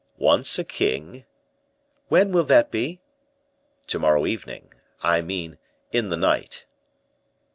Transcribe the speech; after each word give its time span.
Once 0.17 0.57
a 0.57 0.63
king" 0.63 1.25
"When 2.09 2.31
will 2.31 2.43
that 2.45 2.71
be?" 2.71 3.01
"To 3.85 3.99
morrow 3.99 4.25
evening 4.25 4.73
I 5.03 5.21
mean 5.21 5.59
in 5.91 6.09
the 6.09 6.17
night." 6.17 6.65